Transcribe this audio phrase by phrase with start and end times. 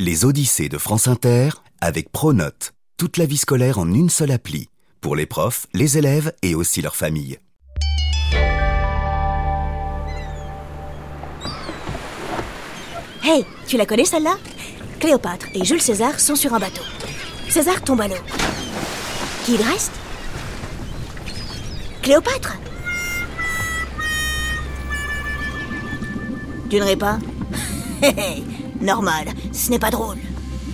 [0.00, 1.48] Les Odyssées de France Inter
[1.80, 2.72] avec Pronote.
[2.98, 4.68] Toute la vie scolaire en une seule appli.
[5.00, 7.40] Pour les profs, les élèves et aussi leurs familles.
[13.24, 14.36] Hey, tu la connais celle-là?
[15.00, 16.82] Cléopâtre et Jules César sont sur un bateau.
[17.48, 18.14] César tombe à l'eau.
[19.44, 19.94] Qui il reste?
[22.02, 22.56] Cléopâtre?
[26.70, 27.18] Tu ne pas?
[28.80, 30.18] Normal, ce n'est pas drôle.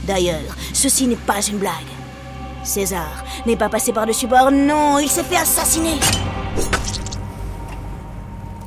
[0.06, 1.72] D'ailleurs, ceci n'est pas une blague.
[2.62, 5.98] César n'est pas passé par-dessus bord, non, il s'est fait assassiner.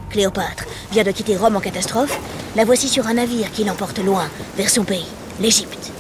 [0.09, 2.17] Cléopâtre vient de quitter Rome en catastrophe.
[2.55, 5.05] La voici sur un navire qui l'emporte loin, vers son pays,
[5.39, 5.91] l'Égypte.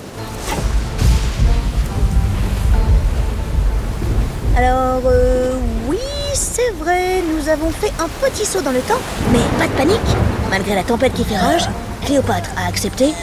[4.55, 5.53] Alors, euh,
[5.87, 5.99] oui,
[6.33, 8.99] c'est vrai, nous avons fait un petit saut dans le temps,
[9.31, 10.17] mais pas de panique.
[10.49, 11.69] Malgré la tempête qui fait rage,
[12.07, 13.13] Cléopâtre a accepté,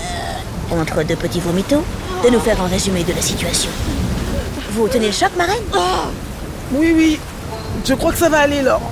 [0.71, 1.83] entre deux petits vomitos,
[2.23, 3.71] de nous faire un résumé de la situation.
[4.73, 5.63] Vous tenez le choc, marraine
[6.71, 7.19] Oui, oui.
[7.87, 8.83] Je crois que ça va aller, Laure.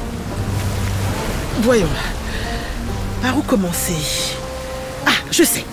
[1.60, 1.90] Voyons.
[3.20, 4.32] Par où commencer?
[5.04, 5.66] Ah, je sais.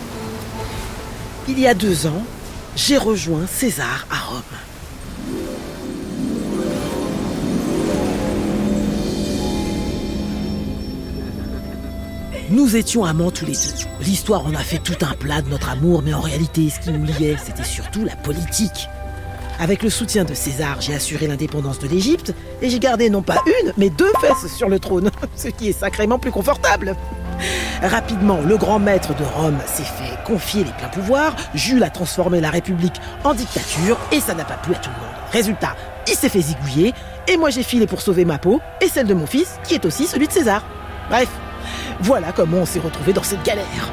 [1.48, 2.24] Il y a deux ans,
[2.76, 4.42] j'ai rejoint César à Rome.
[12.52, 14.04] Nous étions amants tous les deux.
[14.04, 16.92] L'histoire en a fait tout un plat de notre amour, mais en réalité, ce qui
[16.92, 18.90] nous liait, c'était surtout la politique.
[19.60, 22.34] Avec le soutien de César, j'ai assuré l'indépendance de l'Égypte
[22.64, 25.80] et j'ai gardé non pas une, mais deux fesses sur le trône, ce qui est
[25.80, 26.96] sacrément plus confortable.
[27.84, 32.42] Rapidement, le grand maître de Rome s'est fait confier les pleins pouvoirs, Jules a transformé
[32.42, 35.16] la République en dictature et ça n'a pas plu à tout le monde.
[35.32, 35.76] Résultat,
[36.08, 36.96] il s'est fait zigouiller
[37.28, 39.86] et moi j'ai filé pour sauver ma peau et celle de mon fils qui est
[39.86, 40.64] aussi celui de César.
[41.10, 41.30] Bref,
[42.02, 43.92] voilà comment on s'est retrouvé dans cette galère.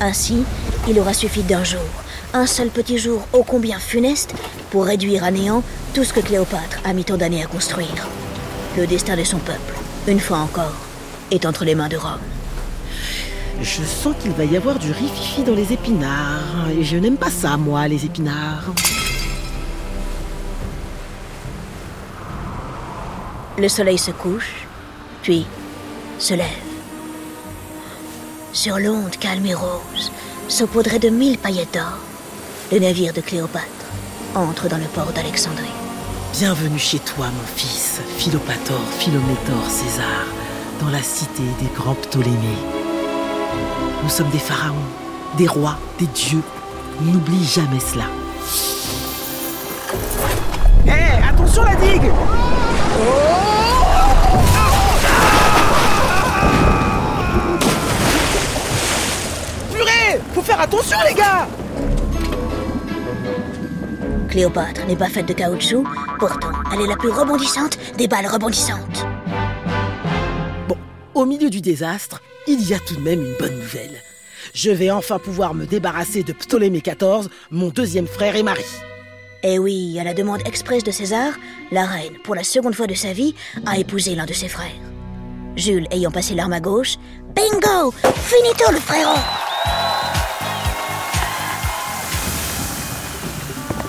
[0.00, 0.44] Ainsi,
[0.88, 1.80] il aura suffi d'un jour,
[2.32, 4.34] un seul petit jour ô combien funeste,
[4.70, 5.62] pour réduire à néant
[5.94, 8.08] tout ce que Cléopâtre a mis tant d'années à construire.
[8.76, 9.74] Le destin de son peuple,
[10.06, 10.76] une fois encore,
[11.30, 12.20] est entre les mains de Rome.
[13.60, 16.70] Je sens qu'il va y avoir du rififi dans les épinards.
[16.78, 18.72] Et je n'aime pas ça, moi, les épinards.
[23.58, 24.68] Le soleil se couche,
[25.22, 25.44] puis
[26.20, 26.46] se lève.
[28.52, 30.12] Sur l'onde calme et rose,
[30.46, 31.98] saupoudrée de mille paillettes d'or,
[32.70, 33.66] le navire de Cléopâtre
[34.36, 35.72] entre dans le port d'Alexandrie.
[36.34, 40.26] Bienvenue chez toi, mon fils, Philopator, Philométor, César,
[40.80, 42.62] dans la cité des grands Ptolémées.
[44.04, 44.76] Nous sommes des pharaons,
[45.36, 46.42] des rois, des dieux.
[47.00, 48.04] N'oublie jamais cela.
[50.86, 52.12] Hé, attention la digue
[59.72, 61.48] Purée Faut faire attention, les gars
[64.28, 65.84] Cléopâtre n'est pas faite de caoutchouc,
[66.18, 69.06] pourtant elle est la plus rebondissante des balles rebondissantes.
[70.68, 70.76] Bon,
[71.14, 74.02] au milieu du désastre, il y a tout de même une bonne nouvelle.
[74.54, 78.64] Je vais enfin pouvoir me débarrasser de Ptolémée XIV, mon deuxième frère et mari.
[79.44, 81.32] Eh oui, à la demande expresse de César,
[81.70, 84.66] la reine, pour la seconde fois de sa vie, a épousé l'un de ses frères.
[85.54, 86.96] Jules ayant passé l'arme à gauche,
[87.36, 89.18] bingo Finito le frérot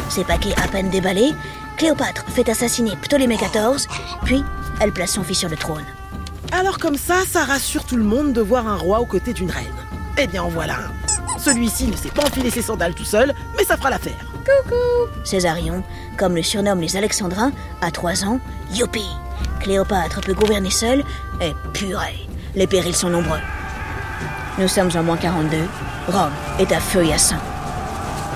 [0.10, 1.34] Ses paquets à peine déballés,
[1.78, 3.88] Cléopâtre fait assassiner Ptolémée XIV,
[4.26, 4.44] puis
[4.82, 5.86] elle place son fils sur le trône.
[6.52, 9.50] Alors comme ça, ça rassure tout le monde de voir un roi aux côtés d'une
[9.50, 9.66] reine.
[10.20, 11.09] Eh bien en voilà un.
[11.40, 14.26] Celui-ci ne sait pas enfiler ses sandales tout seul, mais ça fera l'affaire.
[15.24, 15.84] Césarion,
[16.18, 17.52] comme le surnomment les Alexandrins,
[17.82, 18.40] à trois ans,
[18.74, 19.06] youpi
[19.60, 21.04] Cléopâtre peut gouverner seule,
[21.42, 23.40] et purée, les périls sont nombreux.
[24.58, 25.58] Nous sommes en moins 42,
[26.08, 27.38] Rome est à feu et à sang.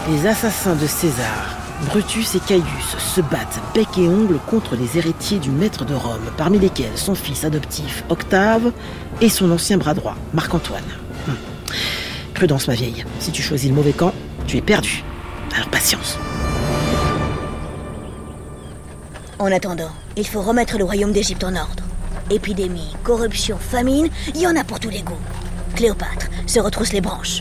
[0.09, 2.63] Les assassins de César, Brutus et Caius,
[2.97, 7.15] se battent bec et ongle contre les héritiers du maître de Rome, parmi lesquels son
[7.15, 8.71] fils adoptif Octave
[9.21, 10.83] et son ancien bras droit, Marc-Antoine.
[12.43, 14.13] Prudence, ma vieille, si tu choisis le mauvais camp,
[14.47, 15.01] tu es perdu.
[15.55, 16.19] Alors patience.
[19.39, 21.85] En attendant, il faut remettre le royaume d'Égypte en ordre.
[22.29, 25.21] Épidémie, corruption, famine, il y en a pour tous les goûts.
[25.77, 27.39] Cléopâtre se retrousse les branches.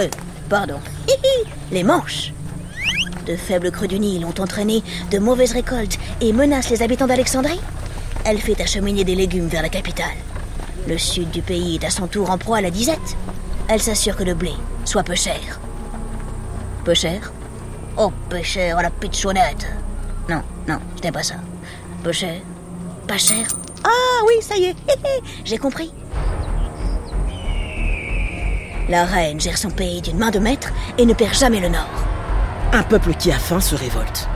[0.00, 0.08] Euh,
[0.48, 0.80] pardon.
[1.70, 2.32] les manches.
[3.28, 4.82] De faibles crues du Nil ont entraîné
[5.12, 7.60] de mauvaises récoltes et menacent les habitants d'Alexandrie.
[8.24, 10.18] Elle fait acheminer des légumes vers la capitale.
[10.88, 13.16] Le sud du pays est à son tour en proie à la disette.
[13.72, 14.52] Elle s'assure que le blé
[14.84, 15.60] soit peu cher.
[16.84, 17.32] Peu cher
[17.96, 19.64] Oh, peu cher à la pitchounette.
[20.28, 21.36] Non, non, ce n'est pas ça.
[22.02, 22.40] Peu cher
[23.06, 23.46] Pas cher
[23.84, 24.76] Ah oui, ça y est,
[25.44, 25.92] j'ai compris.
[28.88, 32.04] La reine gère son pays d'une main de maître et ne perd jamais le nord.
[32.72, 34.28] Un peuple qui a faim se révolte.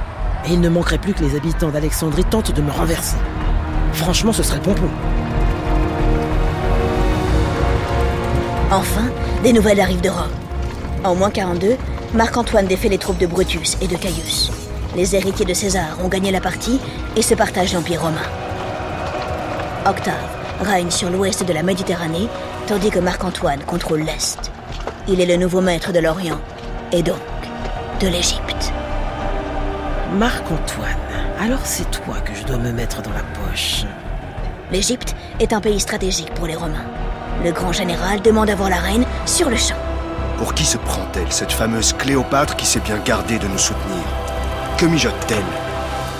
[0.46, 3.16] Et il ne manquerait plus que les habitants d'Alexandrie tentent de me renverser.
[3.94, 4.88] Franchement, ce serait pompon.
[8.70, 9.08] Enfin,
[9.44, 10.32] des nouvelles arrivent de Rome.
[11.04, 11.76] En moins 42,
[12.14, 14.50] Marc-Antoine défait les troupes de Brutus et de Caius.
[14.96, 16.80] Les héritiers de César ont gagné la partie
[17.14, 18.26] et se partagent l'Empire romain.
[19.86, 20.14] Octave
[20.62, 22.28] règne sur l'ouest de la Méditerranée,
[22.66, 24.50] tandis que Marc-Antoine contrôle l'est.
[25.08, 26.40] Il est le nouveau maître de l'Orient,
[26.90, 27.20] et donc
[28.00, 28.72] de l'Égypte.
[30.14, 30.88] Marc-Antoine,
[31.38, 33.84] alors c'est toi que je dois me mettre dans la poche.
[34.72, 36.86] L'Égypte est un pays stratégique pour les Romains.
[37.42, 39.76] Le grand général demande à voir la reine sur le champ.
[40.38, 44.02] Pour qui se prend-elle, cette fameuse Cléopâtre qui s'est bien gardée de nous soutenir?
[44.78, 45.44] Que mijote-t-elle?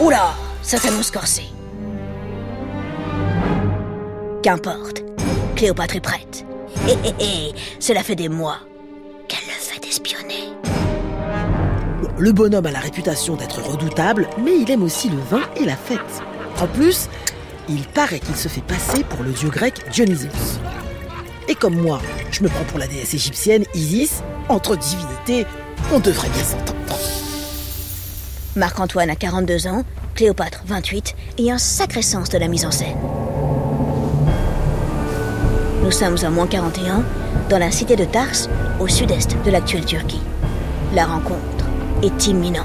[0.01, 1.45] Oula, ça s'annonce corsé.
[4.43, 5.03] Qu'importe,
[5.57, 6.45] Cléopâtre est prête.
[6.87, 8.59] Hé hé hé, cela fait des mois
[9.29, 10.51] qu'elle le fait espionner.
[12.19, 15.77] Le bonhomme a la réputation d'être redoutable, mais il aime aussi le vin et la
[15.77, 16.23] fête.
[16.61, 17.09] En plus,
[17.69, 20.61] il paraît qu'il se fait passer pour le dieu grec Dionysos.
[21.49, 22.01] Et comme moi,
[22.31, 25.47] je me prends pour la déesse égyptienne Isis, entre divinités,
[25.93, 26.99] on devrait bien s'entendre.
[28.57, 32.97] Marc-Antoine a 42 ans, Cléopâtre 28 et un sacré sens de la mise en scène.
[35.83, 37.05] Nous sommes en moins 41,
[37.51, 38.49] dans la cité de Tars,
[38.81, 40.23] au sud-est de l'actuelle Turquie.
[40.95, 41.67] La rencontre
[42.03, 42.65] est imminente.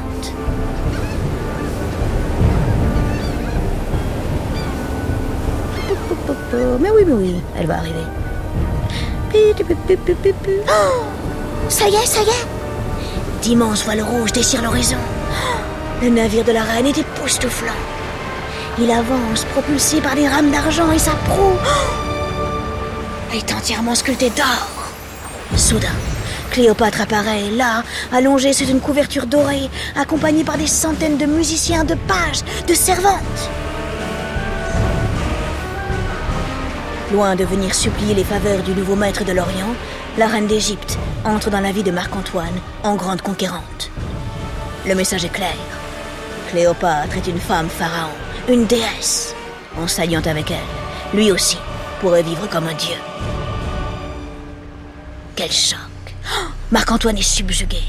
[6.82, 8.06] Mais oui, mais oui, elle va arriver.
[10.68, 11.04] Oh
[11.70, 12.48] ça y est, ça y est
[13.42, 14.98] D'immenses voiles rouges déchirent l'horizon.
[16.02, 17.74] Le navire de la reine est époustouflant.
[18.80, 21.58] Il avance, propulsé par des rames d'argent et sa proue
[23.34, 24.68] est entièrement sculptée d'or.
[25.56, 25.88] Soudain,
[26.52, 31.96] Cléopâtre apparaît là, allongée sous une couverture dorée, accompagnée par des centaines de musiciens, de
[32.08, 33.50] pages, de servantes.
[37.12, 39.74] Loin de venir supplier les faveurs du nouveau maître de l'Orient,
[40.18, 43.90] la reine d'Égypte entre dans la vie de Marc-Antoine en grande conquérante.
[44.86, 45.56] Le message est clair.
[46.52, 48.12] Cléopâtre est une femme pharaon,
[48.48, 49.34] une déesse.
[49.78, 51.58] En s'alliant avec elle, lui aussi
[52.00, 52.96] pourrait vivre comme un dieu.
[55.36, 55.80] Quel choc
[56.26, 57.82] Oh, Marc-Antoine est subjugué.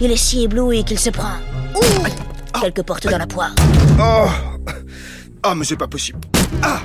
[0.00, 1.36] Il est si ébloui qu'il se prend.
[1.74, 3.54] Ouh Quelques portes dans la poire.
[3.98, 4.26] Oh
[5.42, 6.18] Ah, mais c'est pas possible
[6.62, 6.80] Ah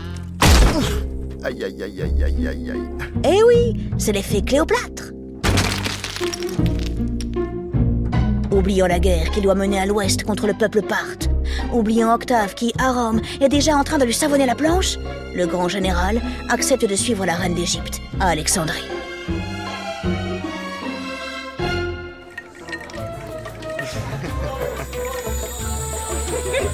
[0.75, 1.02] Ouf.
[1.45, 2.87] Aïe, aïe, aïe, aïe, aïe, aïe, aïe.
[3.25, 5.11] Eh oui, c'est l'effet Cléopâtre.
[8.49, 11.29] Oubliant la guerre qui doit mener à l'ouest contre le peuple parthe,
[11.73, 14.97] oubliant Octave qui, à Rome, est déjà en train de lui savonner la planche,
[15.35, 18.87] le grand général accepte de suivre la reine d'Égypte à Alexandrie.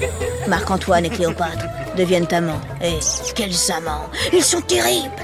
[0.48, 1.66] Marc-Antoine et Cléopâtre
[2.00, 2.60] deviennent amants.
[2.82, 2.98] Et
[3.34, 5.22] quels amants Ils sont terribles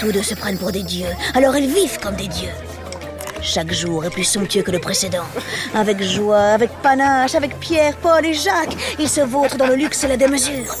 [0.00, 2.56] Tous deux se prennent pour des dieux, alors ils vivent comme des dieux.
[3.42, 5.26] Chaque jour est plus somptueux que le précédent.
[5.74, 10.02] Avec joie, avec panache, avec Pierre, Paul et Jacques, ils se vautrent dans le luxe
[10.04, 10.74] et la démesure.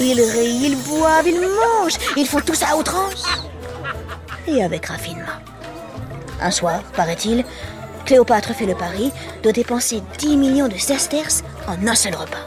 [0.00, 3.24] Ils rient, ils boivent, ils mangent, ils font tout ça à outrance.
[4.46, 5.38] Et avec raffinement.
[6.40, 7.44] Un soir, paraît-il,
[8.06, 9.12] Cléopâtre fait le pari
[9.42, 12.46] de dépenser 10 millions de sesterces en un seul repas.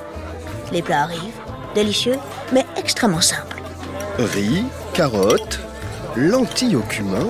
[0.72, 1.41] Les plats arrivent,
[1.74, 2.18] délicieux,
[2.52, 3.62] mais extrêmement simples.
[4.18, 4.64] Riz,
[4.94, 5.60] carottes,
[6.16, 7.28] lentilles au cumin.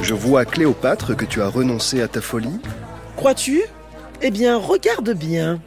[0.00, 2.58] Je vois, Cléopâtre, que tu as renoncé à ta folie.
[3.16, 3.62] Crois-tu?
[4.22, 5.60] Eh bien, regarde bien.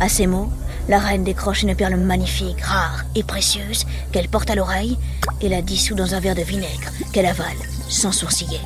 [0.00, 0.50] À ces mots,
[0.88, 4.98] la reine décroche une perle magnifique, rare et précieuse qu'elle porte à l'oreille
[5.40, 7.56] et la dissout dans un verre de vinaigre qu'elle avale
[7.88, 8.60] sans sourciller.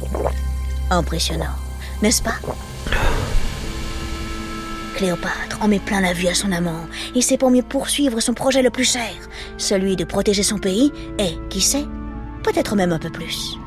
[0.91, 1.55] Impressionnant,
[2.01, 2.37] n'est-ce pas?
[4.97, 8.33] Cléopâtre en met plein la vue à son amant et c'est pour mieux poursuivre son
[8.33, 9.12] projet le plus cher,
[9.59, 11.85] celui de protéger son pays et, qui sait,
[12.43, 13.59] peut-être même un peu plus.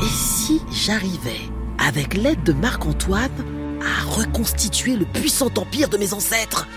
[0.00, 1.40] Et si j'arrivais,
[1.84, 3.30] avec l'aide de Marc-Antoine,
[3.80, 6.68] à reconstituer le puissant empire de mes ancêtres?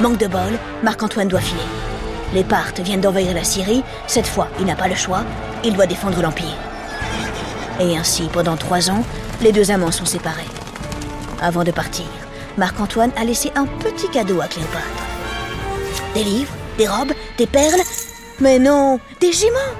[0.00, 1.60] Manque de bol, Marc-Antoine doit filer.
[2.32, 5.24] Les Parthes viennent d'envahir la Syrie, cette fois il n'a pas le choix,
[5.64, 6.56] il doit défendre l'Empire.
[7.80, 9.04] Et ainsi, pendant trois ans,
[9.42, 10.44] les deux amants sont séparés.
[11.44, 12.06] Avant de partir,
[12.56, 15.04] Marc-Antoine a laissé un petit cadeau à Cléopâtre.
[16.14, 17.82] Des livres, des robes, des perles,
[18.40, 19.74] mais non, des juments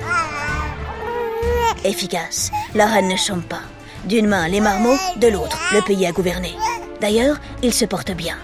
[1.83, 3.63] Efficace, la reine ne chante pas.
[4.05, 6.55] D'une main, les marmots, de l'autre, le pays à gouverner.
[7.01, 8.37] D'ailleurs, ils se portent bien.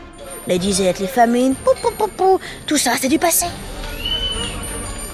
[0.46, 3.44] Les disettes, les famines, pou, pou, pou, tout ça, c'est du passé.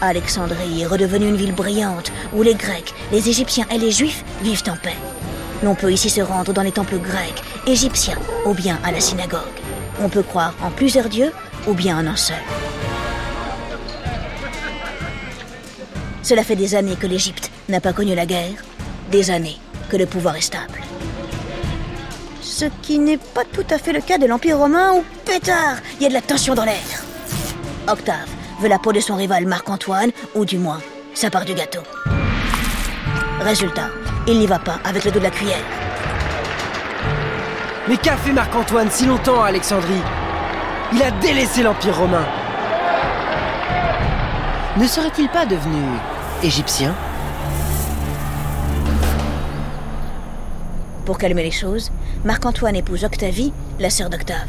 [0.01, 4.63] Alexandrie est redevenue une ville brillante où les Grecs, les Égyptiens et les Juifs vivent
[4.69, 4.95] en paix.
[5.63, 9.41] L'on peut ici se rendre dans les temples grecs, égyptiens ou bien à la synagogue.
[10.03, 11.33] On peut croire en plusieurs dieux
[11.67, 12.37] ou bien en un seul.
[16.23, 18.65] Cela fait des années que l'Égypte n'a pas connu la guerre,
[19.11, 19.59] des années
[19.89, 20.81] que le pouvoir est stable.
[22.43, 26.03] Ce qui n'est pas tout à fait le cas de l'Empire romain où, pétard, il
[26.03, 26.75] y a de la tension dans l'air.
[27.89, 28.29] Octave
[28.61, 30.81] veut la peau de son rival Marc-Antoine, ou du moins,
[31.15, 31.83] sa part du gâteau.
[33.41, 33.91] Résultat,
[34.27, 35.65] il n'y va pas avec le dos de la cuillère.
[37.89, 40.03] Mais qu'a fait Marc-Antoine si longtemps à Alexandrie?
[40.93, 42.25] Il a délaissé l'Empire romain.
[44.77, 45.83] Ne serait-il pas devenu
[46.43, 46.95] égyptien?
[51.05, 51.93] Pour calmer les choses,
[52.25, 54.49] Marc-Antoine épouse Octavie, la sœur d'Octave.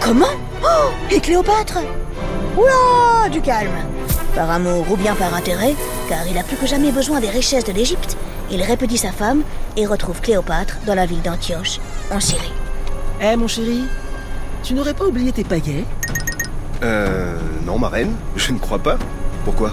[0.00, 0.26] Comment?
[0.62, 0.90] Oh!
[1.10, 1.78] Et Cléopâtre?
[2.56, 3.28] Oula!
[3.30, 3.70] Du calme.
[4.34, 5.74] Par amour ou bien par intérêt,
[6.08, 8.16] car il a plus que jamais besoin des richesses de l'Égypte,
[8.50, 9.42] il répudie sa femme
[9.76, 11.78] et retrouve Cléopâtre dans la ville d'Antioche,
[12.12, 12.52] en Syrie.
[13.20, 13.84] Eh mon chéri,
[14.62, 15.84] tu n'aurais pas oublié tes paillets
[16.82, 17.38] Euh.
[17.64, 18.98] Non, ma reine, je ne crois pas.
[19.44, 19.72] Pourquoi?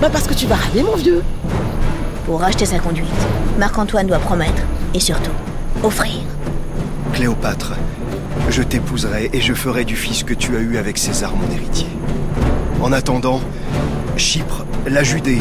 [0.00, 1.22] Bah parce que tu vas râler mon vieux
[2.26, 3.06] Pour racheter sa conduite,
[3.58, 4.62] Marc-Antoine doit promettre,
[4.94, 5.30] et surtout,
[5.84, 6.20] offrir.
[7.12, 7.74] Cléopâtre,
[8.48, 11.86] je t'épouserai et je ferai du fils que tu as eu avec César, mon héritier.
[12.82, 13.40] En attendant,
[14.16, 15.40] Chypre, la Judée,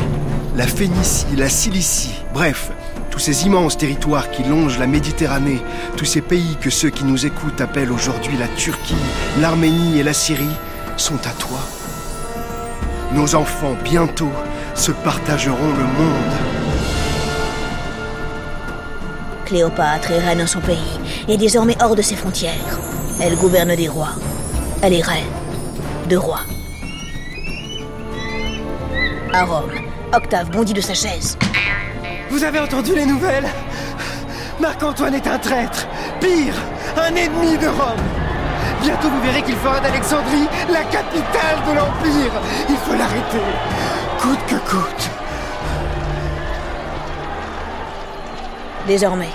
[0.56, 2.72] la Phénicie, la Cilicie, bref,
[3.10, 5.62] tous ces immenses territoires qui longent la Méditerranée,
[5.96, 8.96] tous ces pays que ceux qui nous écoutent appellent aujourd'hui la Turquie,
[9.40, 10.58] l'Arménie et la Syrie,
[10.98, 11.60] sont à toi.
[13.14, 14.32] Nos enfants, bientôt,
[14.76, 16.34] se partageront le monde.
[19.46, 20.78] Cléopâtre est reine dans son pays
[21.28, 22.80] et désormais hors de ses frontières.
[23.22, 24.16] Elle gouverne des rois.
[24.82, 25.26] Elle est reine
[26.10, 26.42] de rois.
[29.34, 29.72] À Rome,
[30.14, 31.38] Octave bondit de sa chaise.
[32.30, 33.48] Vous avez entendu les nouvelles?
[34.60, 35.88] Marc-Antoine est un traître.
[36.20, 36.54] Pire,
[36.98, 38.04] un ennemi de Rome.
[38.82, 42.32] Bientôt vous verrez qu'il fera d'Alexandrie la capitale de l'Empire.
[42.70, 43.40] Il faut l'arrêter.
[44.20, 45.10] Coûte que coûte.
[48.88, 49.30] Désormais,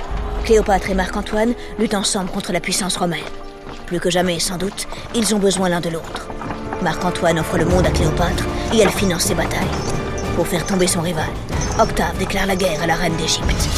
[0.45, 3.21] Cléopâtre et Marc-Antoine luttent ensemble contre la puissance romaine.
[3.87, 6.29] Plus que jamais, sans doute, ils ont besoin l'un de l'autre.
[6.83, 9.96] Marc-Antoine offre le monde à Cléopâtre et elle finance ses batailles.
[10.37, 11.31] Pour faire tomber son rival,
[11.81, 13.69] Octave déclare la guerre à la reine d'Égypte.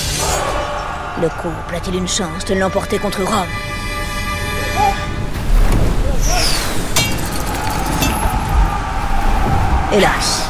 [1.23, 3.47] Le couple a-t-il une chance de l'emporter contre Rome?
[9.93, 10.49] Hélas,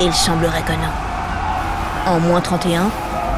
[0.00, 2.14] il semblerait que non.
[2.14, 2.88] En moins 31,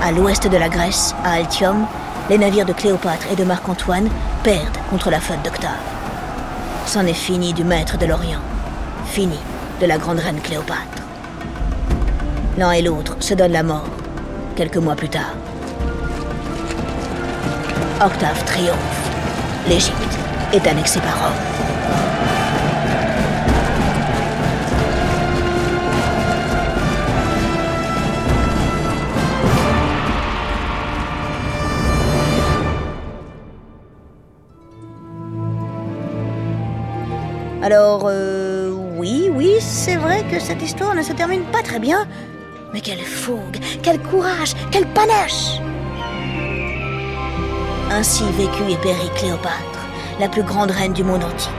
[0.02, 1.86] à l'ouest de la Grèce, à Altium,
[2.28, 4.10] les navires de Cléopâtre et de Marc-Antoine
[4.42, 5.70] perdent contre la flotte d'Octave.
[6.84, 8.42] C'en est fini du maître de l'Orient,
[9.06, 9.38] fini
[9.80, 11.01] de la grande reine Cléopâtre.
[12.58, 13.88] L'un et l'autre se donnent la mort,
[14.56, 15.34] quelques mois plus tard.
[18.04, 19.10] Octave triomphe.
[19.68, 20.18] L'Égypte
[20.52, 21.52] est annexée par Rome.
[37.62, 42.06] Alors, euh, oui, oui, c'est vrai que cette histoire ne se termine pas très bien.
[42.72, 45.60] Mais quelle fougue, quel courage, quel panache
[47.90, 49.86] Ainsi vécut et périt Cléopâtre,
[50.18, 51.50] la plus grande reine du monde antique.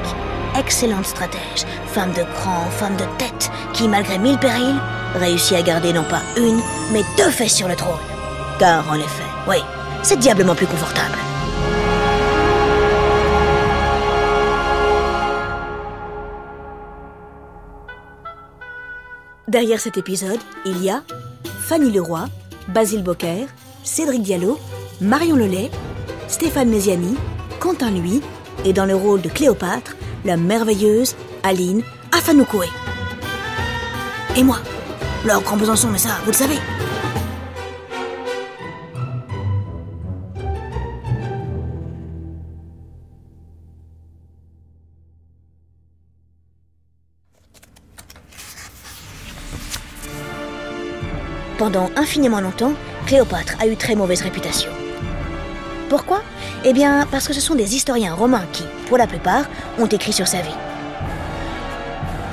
[0.58, 4.82] Excellente stratège, femme de cran, femme de tête, qui, malgré mille périls,
[5.16, 8.00] réussit à garder non pas une, mais deux fesses sur le trône.
[8.58, 9.58] Car, en effet, oui,
[10.02, 11.18] c'est diablement plus confortable.
[19.54, 21.04] Derrière cet épisode, il y a
[21.68, 22.26] Fanny Leroy,
[22.70, 23.46] Basile Bocquer,
[23.84, 24.58] Cédric Diallo,
[25.00, 25.70] Marion Lelay,
[26.28, 27.16] Stéphane Méziani,
[27.60, 28.20] Quentin Lui
[28.66, 29.96] et dans le rôle de Cléopâtre,
[30.26, 32.66] la merveilleuse Aline Afanoukoé.
[34.36, 34.58] Et moi,
[35.24, 36.58] Laure Grand Besançon, mais ça, vous le savez.
[51.64, 52.74] Pendant infiniment longtemps,
[53.06, 54.70] Cléopâtre a eu très mauvaise réputation.
[55.88, 56.22] Pourquoi?
[56.66, 59.46] Eh bien, parce que ce sont des historiens romains qui, pour la plupart,
[59.80, 60.58] ont écrit sur sa vie.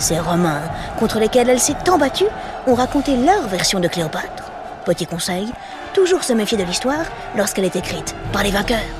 [0.01, 0.63] Ces Romains,
[0.99, 2.27] contre lesquels elle s'est tant battue,
[2.67, 4.51] ont raconté leur version de Cléopâtre.
[4.85, 5.47] Petit conseil,
[5.95, 7.05] toujours se méfier de l'histoire
[7.37, 9.00] lorsqu'elle est écrite par les vainqueurs.